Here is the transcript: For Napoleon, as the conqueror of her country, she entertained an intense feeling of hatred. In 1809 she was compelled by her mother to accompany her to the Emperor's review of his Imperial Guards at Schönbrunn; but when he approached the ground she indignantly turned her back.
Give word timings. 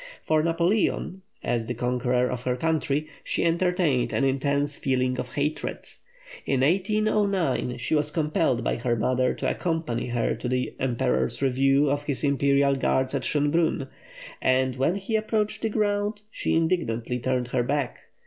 For 0.23 0.41
Napoleon, 0.41 1.21
as 1.43 1.67
the 1.67 1.75
conqueror 1.75 2.25
of 2.27 2.41
her 2.41 2.55
country, 2.55 3.07
she 3.23 3.45
entertained 3.45 4.11
an 4.11 4.23
intense 4.23 4.75
feeling 4.79 5.19
of 5.19 5.33
hatred. 5.35 5.85
In 6.43 6.61
1809 6.61 7.77
she 7.77 7.93
was 7.93 8.09
compelled 8.09 8.63
by 8.63 8.77
her 8.77 8.95
mother 8.95 9.35
to 9.35 9.47
accompany 9.47 10.07
her 10.07 10.33
to 10.33 10.49
the 10.49 10.73
Emperor's 10.79 11.39
review 11.43 11.91
of 11.91 12.05
his 12.05 12.23
Imperial 12.23 12.73
Guards 12.73 13.13
at 13.13 13.21
Schönbrunn; 13.21 13.89
but 14.41 14.75
when 14.75 14.95
he 14.95 15.15
approached 15.15 15.61
the 15.61 15.69
ground 15.69 16.21
she 16.31 16.55
indignantly 16.55 17.19
turned 17.19 17.49
her 17.49 17.61
back. 17.61 17.99